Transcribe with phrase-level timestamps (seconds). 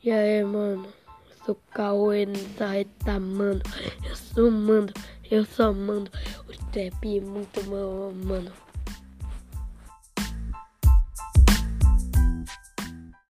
[0.00, 0.86] E aí, mano?
[1.28, 3.60] Eu sou Cauê nessa mano.
[4.08, 4.92] Eu sou mando,
[5.28, 6.08] eu sou mando.
[6.48, 8.52] O trap é muito bom, mano.